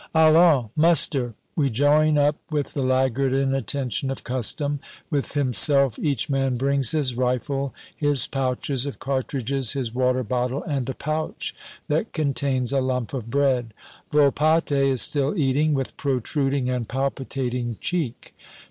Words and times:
"Allons! 0.15 0.71
Muster!" 0.75 1.35
We 1.55 1.69
join 1.69 2.17
up 2.17 2.35
with 2.49 2.73
the 2.73 2.81
laggard 2.81 3.33
inattention 3.33 4.09
of 4.09 4.23
custom. 4.23 4.79
With 5.11 5.33
himself 5.33 5.99
each 5.99 6.27
man 6.27 6.57
brings 6.57 6.89
his 6.89 7.13
rifle, 7.15 7.75
his 7.95 8.25
pouches 8.25 8.87
of 8.87 8.97
cartridges, 8.97 9.73
his 9.73 9.93
water 9.93 10.23
bottle, 10.23 10.63
and 10.63 10.89
a 10.89 10.95
pouch 10.95 11.53
that 11.87 12.13
contains 12.13 12.73
a 12.73 12.81
lump 12.81 13.13
of 13.13 13.29
bread. 13.29 13.75
Volpatte 14.11 14.71
is 14.71 15.03
still 15.03 15.37
eating, 15.37 15.75
with 15.75 15.95
protruding 15.97 16.67
and 16.67 16.89
palpitating 16.89 17.77
cheek. 17.79 18.33